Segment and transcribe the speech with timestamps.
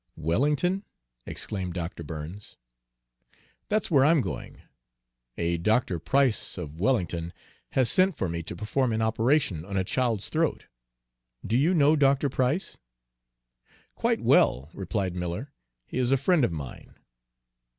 [0.17, 0.83] "Wellington?"
[1.27, 2.01] exclaimed Dr.
[2.03, 2.57] Burns.
[3.69, 4.63] "That's where I'm going.
[5.37, 5.99] A Dr.
[5.99, 7.31] Price, of Wellington,
[7.73, 10.65] has sent for me to perform an operation on a child's throat.
[11.45, 12.29] Do you know Dr.
[12.29, 12.79] Price?"
[13.93, 15.53] "Quite well," replied Miller,
[15.85, 16.95] "he is a friend of mine."